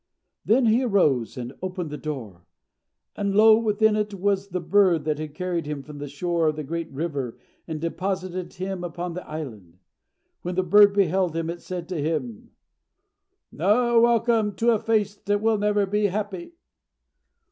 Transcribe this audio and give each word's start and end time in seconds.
He 0.47 0.51
then 0.53 0.67
arose 0.81 1.37
and 1.37 1.53
opened 1.61 1.91
the 1.91 1.95
door, 1.99 2.47
and 3.15 3.35
lo! 3.35 3.59
within 3.59 3.95
it 3.95 4.15
was 4.15 4.47
the 4.47 4.59
bird 4.59 5.05
that 5.05 5.19
had 5.19 5.35
carried 5.35 5.67
him 5.67 5.83
from 5.83 5.99
the 5.99 6.07
shore 6.07 6.47
of 6.47 6.55
the 6.55 6.63
great 6.63 6.91
river, 6.91 7.37
and 7.67 7.79
deposited 7.79 8.51
him 8.53 8.83
upon 8.83 9.13
the 9.13 9.27
island. 9.29 9.77
When 10.41 10.55
the 10.55 10.63
bird 10.63 10.93
beheld 10.93 11.35
him, 11.35 11.51
it 11.51 11.61
said 11.61 11.87
to 11.89 12.01
him, 12.01 12.49
"No 13.51 13.99
welcome 14.01 14.55
to 14.55 14.71
a 14.71 14.79
face 14.79 15.13
that 15.15 15.39
will 15.39 15.59
never 15.59 15.85
be 15.85 16.07
happy!" 16.07 16.53